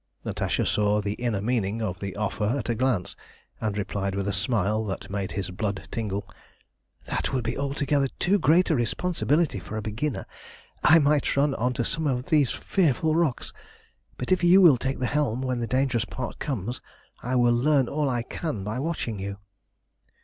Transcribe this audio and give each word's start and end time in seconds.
Natasha 0.25 0.65
saw 0.65 0.99
the 0.99 1.13
inner 1.13 1.41
meaning 1.43 1.79
of 1.79 1.99
the 1.99 2.15
offer 2.15 2.55
at 2.57 2.69
a 2.69 2.73
glance, 2.73 3.15
and 3.59 3.77
replied 3.77 4.15
with 4.15 4.27
a 4.27 4.33
smile 4.33 4.83
that 4.83 5.11
made 5.11 5.33
his 5.33 5.51
blood 5.51 5.87
tingle 5.91 6.27
"That 7.05 7.31
would 7.31 7.43
be 7.43 7.55
altogether 7.55 8.07
too 8.17 8.39
great 8.39 8.71
a 8.71 8.75
responsibility 8.75 9.59
for 9.59 9.77
a 9.77 9.81
beginner. 9.83 10.25
I 10.83 10.97
might 10.97 11.37
run 11.37 11.53
on 11.53 11.73
to 11.73 11.83
some 11.85 12.07
of 12.07 12.25
these 12.25 12.49
fearful 12.49 13.13
rocks. 13.15 13.53
But 14.17 14.31
if 14.31 14.43
you 14.43 14.59
will 14.59 14.77
take 14.77 14.97
the 14.97 15.05
helm 15.05 15.43
when 15.43 15.59
the 15.59 15.67
dangerous 15.67 16.05
part 16.05 16.39
comes, 16.39 16.81
I 17.21 17.35
will 17.35 17.53
learn 17.53 17.87
all 17.87 18.09
I 18.09 18.23
can 18.23 18.63
by 18.63 18.79
watching 18.79 19.19
you." 19.19 19.37